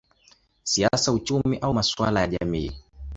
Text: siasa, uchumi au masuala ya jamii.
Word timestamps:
siasa, 0.63 1.11
uchumi 1.11 1.57
au 1.59 1.73
masuala 1.73 2.19
ya 2.21 2.27
jamii. 2.27 2.73